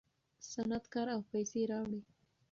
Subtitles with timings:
[0.51, 2.01] صنعت کار او پیسې راوړي.